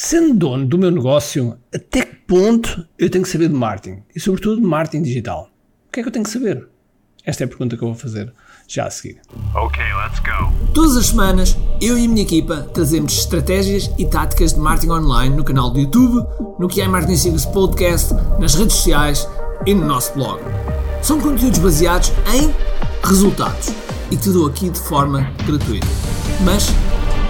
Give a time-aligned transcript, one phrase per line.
[0.00, 4.00] Sendo dono do meu negócio, até que ponto eu tenho que saber de marketing?
[4.14, 5.50] E sobretudo de marketing digital.
[5.88, 6.68] O que é que eu tenho que saber?
[7.26, 8.32] Esta é a pergunta que eu vou fazer
[8.68, 9.20] já a seguir.
[9.56, 10.72] Ok, let's go.
[10.72, 15.34] Todas as semanas, eu e a minha equipa trazemos estratégias e táticas de marketing online
[15.34, 16.24] no canal do YouTube,
[16.60, 19.28] no que é Marketing Secrets Podcast, nas redes sociais
[19.66, 20.40] e no nosso blog.
[21.02, 22.54] São conteúdos baseados em
[23.04, 23.70] resultados
[24.12, 25.88] e te dou aqui de forma gratuita.
[26.44, 26.68] Mas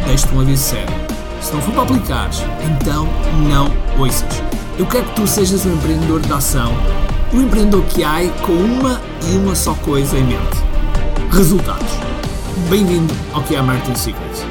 [0.07, 0.98] deixo-te um aviso sério
[1.41, 3.09] se não for para aplicares, então
[3.49, 4.43] não ouças.
[4.79, 6.73] Eu quero que tu sejas um empreendedor de ação,
[7.33, 10.59] um empreendedor que há com uma e uma só coisa em mente:
[11.31, 11.93] resultados.
[12.69, 14.48] Bem-vindo ao que é Marketing Secrets.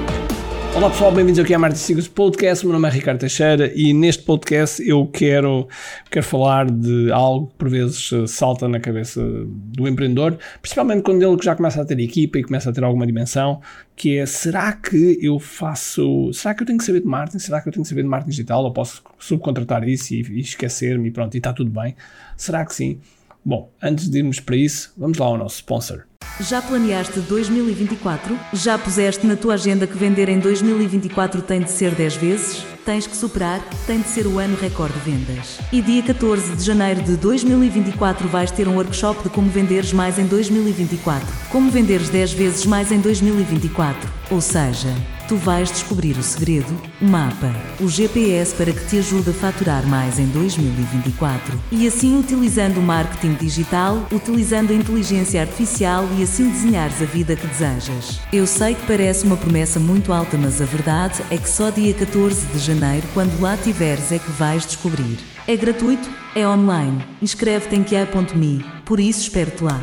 [0.78, 2.64] Olá pessoal, bem-vindos aqui à Martin Sigos Podcast.
[2.64, 5.68] Meu nome é Ricardo Teixeira e neste podcast eu quero,
[6.12, 11.24] quero falar de algo que por vezes eh, salta na cabeça do empreendedor, principalmente quando
[11.24, 13.60] ele já começa a ter equipa e começa a ter alguma dimensão,
[13.96, 17.40] que é será que eu faço, será que eu tenho que saber de marketing?
[17.40, 18.64] Será que eu tenho que saber de marketing digital?
[18.64, 21.96] Ou posso subcontratar isso e, e esquecer-me e pronto, e está tudo bem?
[22.38, 23.00] Será que sim?
[23.44, 26.04] Bom, antes de irmos para isso, vamos lá ao nosso sponsor.
[26.40, 28.38] Já planeaste 2024?
[28.54, 32.64] Já puseste na tua agenda que vender em 2024 tem de ser 10 vezes?
[32.86, 35.60] Tens que superar, tem de ser o ano recorde de vendas.
[35.74, 40.20] E dia 14 de janeiro de 2024 vais ter um workshop de como venderes mais
[40.20, 41.28] em 2024.
[41.52, 44.08] Como venderes 10 vezes mais em 2024.
[44.30, 44.94] Ou seja,
[45.28, 49.86] tu vais descobrir o segredo, o mapa, o GPS para que te ajude a faturar
[49.86, 51.60] mais em 2024.
[51.72, 57.36] E assim, utilizando o marketing digital, utilizando a inteligência artificial e assim desenhares a vida
[57.36, 58.22] que desejas.
[58.32, 61.94] Eu sei que parece uma promessa muito alta, mas a verdade é que só dia
[61.94, 65.18] 14 de janeiro, quando lá tiveres, é que vais descobrir.
[65.46, 67.04] É gratuito, é online.
[67.22, 69.82] Inscreve-te em QA.me, por isso espero-te lá.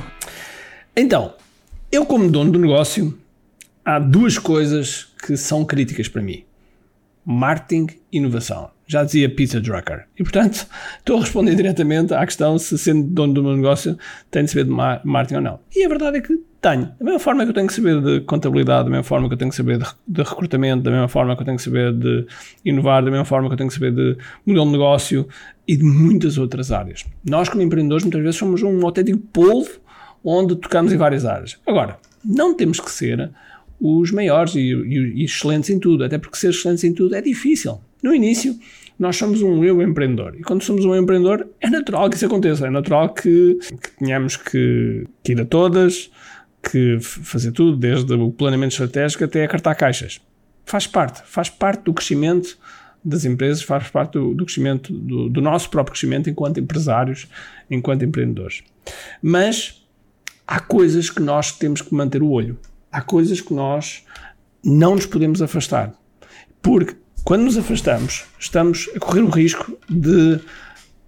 [0.97, 1.35] Então,
[1.93, 3.19] eu como dono do negócio,
[3.85, 6.45] há duas coisas que são críticas para mim:
[7.25, 8.71] marketing e inovação.
[8.87, 10.05] Já dizia Peter Drucker.
[10.19, 10.67] E portanto,
[10.99, 13.97] estou a responder diretamente à questão se, sendo dono do meu negócio,
[14.31, 15.61] tenho de saber de marketing ou não.
[15.75, 16.87] E a verdade é que tenho.
[16.99, 19.39] Da mesma forma que eu tenho que saber de contabilidade, da mesma forma que eu
[19.39, 22.27] tenho que saber de, de recrutamento, da mesma forma que eu tenho que saber de
[22.65, 25.29] inovar, da mesma forma que eu tenho que saber de modelo de negócio
[25.67, 27.05] e de muitas outras áreas.
[27.25, 29.71] Nós, como empreendedores, muitas vezes somos um autêntico polvo
[30.23, 31.59] onde tocamos em várias áreas.
[31.67, 33.31] Agora, não temos que ser
[33.81, 37.21] os maiores e, e, e, excelentes em tudo, até porque ser excelentes em tudo é
[37.21, 37.81] difícil.
[38.03, 38.59] No início,
[38.99, 42.67] nós somos um eu empreendedor, e quando somos um empreendedor, é natural que isso aconteça,
[42.67, 46.11] é natural que, que tenhamos que, que, ir a todas,
[46.63, 50.21] que fazer tudo, desde o planeamento estratégico até a cartar caixas.
[50.65, 52.57] Faz parte, faz parte do crescimento
[53.05, 57.29] das empresas, faz parte do, do crescimento, do, do nosso próprio crescimento enquanto empresários,
[57.71, 58.63] enquanto empreendedores.
[59.21, 59.85] Mas
[60.47, 62.57] há coisas que nós temos que manter o olho
[62.95, 64.05] há coisas que nós
[64.65, 65.93] não nos podemos afastar.
[66.63, 66.95] Porque
[67.25, 70.39] quando nos afastamos, estamos a correr o risco de,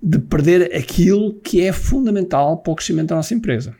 [0.03, 3.77] de perder aquilo que é fundamental para o crescimento da nossa empresa.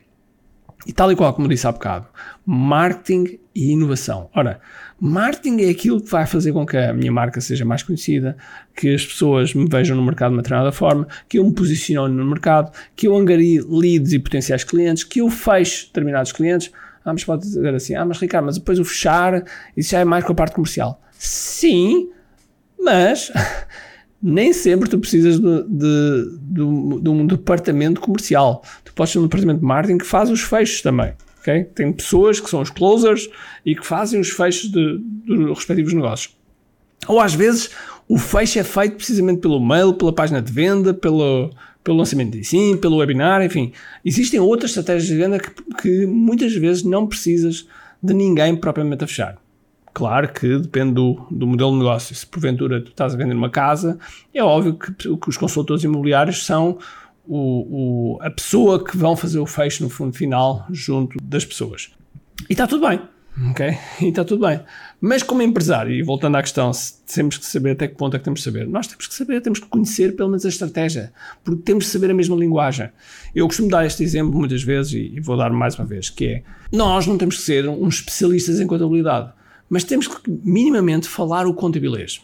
[0.85, 2.07] E tal e qual como disse há bocado,
[2.45, 4.29] marketing e inovação.
[4.33, 4.61] Ora,
[4.97, 8.37] marketing é aquilo que vai fazer com que a minha marca seja mais conhecida,
[8.73, 12.15] que as pessoas me vejam no mercado de uma determinada forma, que eu me posicione
[12.15, 16.71] no mercado, que eu angarie leads e potenciais clientes, que eu feche determinados clientes.
[17.07, 19.43] Ah, mas pode dizer assim, ah, mas Ricardo, mas depois o fechar,
[19.75, 21.01] isso já é mais com a parte comercial.
[21.17, 22.09] Sim,
[22.77, 23.31] mas
[24.21, 28.61] nem sempre tu precisas de, de, de, de, um departamento comercial.
[28.83, 31.13] Tu podes ter um departamento de marketing que faz os fechos também.
[31.39, 31.63] Okay?
[31.63, 33.29] Tem pessoas que são os closers
[33.65, 36.35] e que fazem os fechos dos respectivos negócios.
[37.07, 37.69] Ou às vezes
[38.09, 41.51] o fecho é feito precisamente pelo mail, pela página de venda, pelo,
[41.87, 43.71] pelo lançamento de sim, pelo webinar, enfim.
[44.03, 45.49] Existem outras estratégias de venda que,
[45.81, 47.65] que muitas vezes não precisas
[48.03, 49.37] de ninguém propriamente a fechar.
[49.93, 52.13] Claro que depende do, do, modelo de negócio.
[52.13, 53.97] Se porventura tu estás a vender uma casa,
[54.33, 56.77] é óbvio que, que os consultores imobiliários são
[57.25, 61.89] o, o, a pessoa que vão fazer o fecho no fundo final junto das pessoas.
[62.49, 62.99] E está tudo bem.
[63.51, 63.77] Ok?
[64.01, 64.59] E está tudo bem.
[64.99, 66.71] Mas como empresário, e voltando à questão,
[67.13, 68.67] temos que saber até que ponto é que temos que saber.
[68.67, 71.13] Nós temos que saber, temos que conhecer pelo menos a estratégia,
[71.43, 72.89] porque temos que saber a mesma linguagem.
[73.35, 76.43] Eu costumo dar este exemplo muitas vezes e vou dar mais uma vez, que é,
[76.71, 79.31] nós não temos que ser uns especialistas em contabilidade,
[79.69, 82.21] mas temos que minimamente falar o contabilês.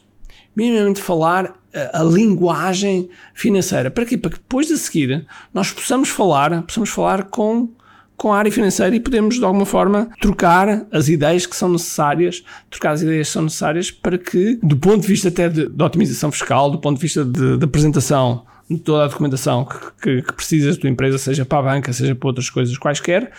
[0.56, 3.92] Minimamente falar a, a linguagem financeira.
[3.92, 4.18] Para quê?
[4.18, 7.70] Para que depois de seguir nós possamos falar, possamos falar com
[8.16, 12.44] com a área financeira e podemos, de alguma forma, trocar as ideias que são necessárias,
[12.70, 16.32] trocar as ideias que são necessárias para que, do ponto de vista até de otimização
[16.32, 20.76] fiscal, do ponto de vista de apresentação de toda a documentação que, que, que precisas
[20.76, 23.32] da tua empresa, seja para a banca, seja para outras coisas quaisquer,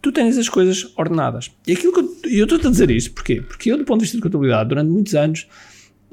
[0.00, 1.50] tu tens as coisas ordenadas.
[1.66, 3.40] E aquilo que eu, eu estou a dizer isto, porquê?
[3.40, 5.48] Porque eu, do ponto de vista de contabilidade, durante muitos anos,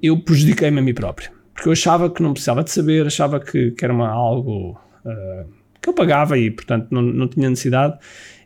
[0.02, 1.31] eu prejudiquei-me a mim próprio.
[1.54, 5.59] Porque eu achava que não precisava de saber, achava que, que era uma, algo uh,
[5.81, 7.98] que eu pagava e, portanto, não, não tinha necessidade.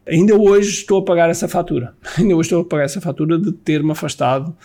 [0.07, 1.93] Ainda hoje estou a pagar essa fatura.
[2.17, 4.55] Ainda hoje estou a pagar essa fatura de ter-me afastado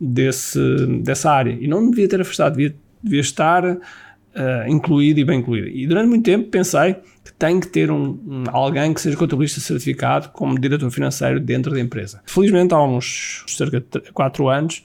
[0.00, 0.58] desse,
[1.02, 1.56] dessa área.
[1.60, 3.78] E não devia ter afastado, devia, devia estar uh,
[4.68, 5.68] incluído e bem incluído.
[5.68, 6.94] E durante muito tempo pensei
[7.24, 11.72] que tem que ter um, um, alguém que seja contabilista certificado como diretor financeiro dentro
[11.72, 12.22] da empresa.
[12.26, 14.84] Felizmente, há uns cerca de 4 anos,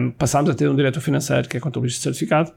[0.00, 2.52] um, passámos a ter um diretor financeiro que é contabilista certificado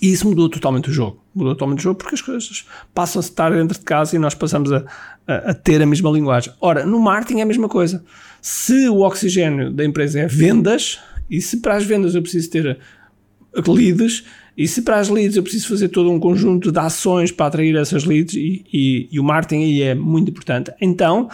[0.00, 1.22] e isso mudou totalmente o jogo.
[1.34, 2.64] Mudou totalmente o jogo porque as coisas
[2.94, 4.84] passam a estar dentro de casa e nós passamos a,
[5.26, 6.52] a, a, ter a mesma linguagem.
[6.60, 8.02] Ora, no marketing é a mesma coisa.
[8.40, 10.98] Se o oxigênio da empresa é vendas,
[11.30, 12.78] e se para as vendas eu preciso ter
[13.66, 14.24] leads,
[14.56, 17.76] e se para as leads eu preciso fazer todo um conjunto de ações para atrair
[17.76, 21.28] essas leads, e, e, e o marketing aí é muito importante, então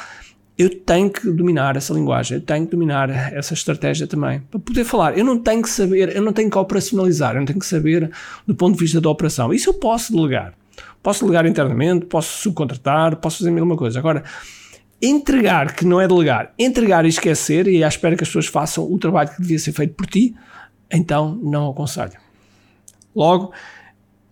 [0.59, 4.41] eu tenho que dominar essa linguagem, eu tenho que dominar essa estratégia também.
[4.51, 7.47] Para poder falar, eu não tenho que saber, eu não tenho que operacionalizar, eu não
[7.47, 8.11] tenho que saber
[8.47, 9.53] do ponto de vista da operação.
[9.53, 10.55] Isso eu posso delegar.
[11.03, 13.99] Posso delegar internamente, posso subcontratar, posso fazer mil uma coisa.
[13.99, 14.25] Agora,
[15.01, 18.91] entregar, que não é delegar, entregar e esquecer e à espera que as pessoas façam
[18.91, 20.35] o trabalho que devia ser feito por ti,
[20.91, 22.15] então não aconselho.
[23.15, 23.53] Logo,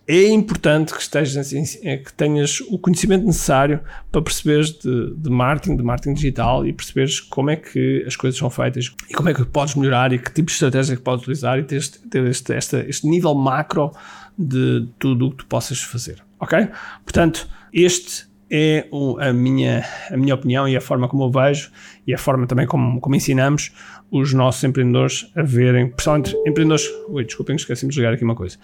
[0.06, 3.81] é importante que estejas assim, é que tenhas o conhecimento necessário
[4.12, 8.39] para perceberes de, de, marketing, de marketing digital e perceberes como é que as coisas
[8.39, 11.03] são feitas e como é que podes melhorar e que tipo de estratégia é que
[11.03, 13.93] podes utilizar e ter, ter este, este, este nível macro
[14.39, 16.69] de tudo o que tu possas fazer, ok?
[17.05, 18.87] Portanto, este é
[19.20, 21.70] a minha, a minha opinião e a forma como eu vejo
[22.06, 23.73] e a forma também como, como ensinamos
[24.11, 26.88] os nossos empreendedores a verem, principalmente empreendedores.
[27.08, 28.56] Ui, desculpem, esqueci de ligar aqui uma coisa.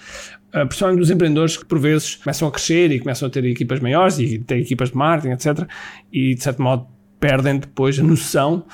[0.54, 3.80] Uh, principalmente os empreendedores que por vezes começam a crescer e começam a ter equipas
[3.80, 5.68] maiores e ter equipas de marketing, etc.
[6.12, 6.86] E de certo modo
[7.18, 8.64] perdem depois a noção,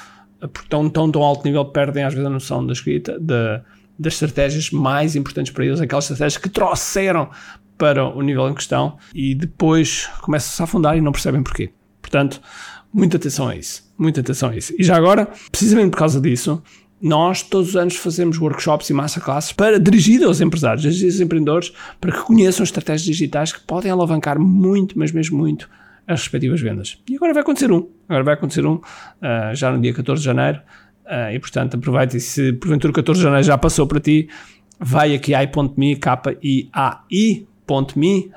[0.40, 3.62] ah, porque estão tão, tão alto nível, perdem às vezes a noção da escrita, da,
[3.98, 7.30] das estratégias mais importantes para eles, aquelas estratégias que trouxeram
[7.76, 11.70] para o nível em questão e depois começam-se a afundar e não percebem porquê.
[12.00, 12.40] Portanto,
[12.92, 13.84] muita atenção a isso.
[13.98, 14.74] Muita atenção a isso.
[14.78, 16.62] E já agora, precisamente por causa disso,
[17.00, 22.12] nós todos os anos fazemos workshops e masterclasses para dirigir aos empresários, aos empreendedores, para
[22.12, 25.68] que conheçam estratégias digitais que podem alavancar muito, mas mesmo muito,
[26.06, 26.98] as respectivas vendas.
[27.08, 27.88] E agora vai acontecer um.
[28.08, 28.82] Agora vai acontecer um, uh,
[29.54, 30.60] já no dia 14 de janeiro.
[31.04, 34.28] Uh, e portanto, aproveita e se porventura 14 de janeiro já passou para ti,
[34.80, 37.46] vai aqui a i.me, K-I-A-I
[37.96, 38.30] me,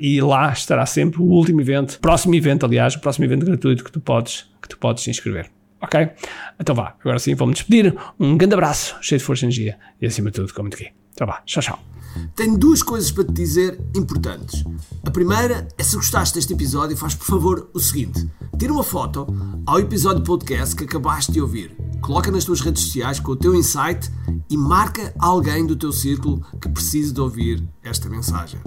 [0.00, 3.92] e lá estará sempre o último evento, próximo evento, aliás, o próximo evento gratuito que
[3.92, 5.50] tu podes, que tu podes inscrever.
[5.80, 6.08] Ok?
[6.58, 7.94] Então vá, agora sim vamos despedir.
[8.18, 10.92] Um grande abraço, cheio de força e energia e acima de tudo, como te aqui.
[11.12, 11.78] Então vá, tchau, tchau.
[12.34, 14.64] Tenho duas coisas para te dizer importantes.
[15.04, 18.28] A primeira é se gostaste deste episódio, faz por favor o seguinte:
[18.58, 19.26] tira uma foto
[19.66, 23.54] ao episódio podcast que acabaste de ouvir, coloca nas tuas redes sociais com o teu
[23.54, 24.10] insight
[24.48, 28.60] e marca alguém do teu círculo que precise de ouvir esta mensagem.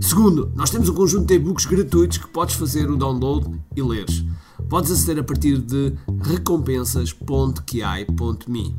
[0.00, 4.24] Segundo, nós temos um conjunto de e-books gratuitos que podes fazer o download e leres.
[4.68, 8.76] Podes aceder a partir de recompensas.ki.me.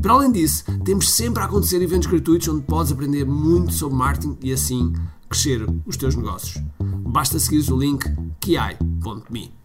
[0.00, 4.38] Para além disso, temos sempre a acontecer eventos gratuitos onde podes aprender muito sobre marketing
[4.42, 4.92] e assim
[5.28, 6.62] crescer os teus negócios.
[6.80, 8.04] Basta seguir o link
[8.40, 9.57] ki.me.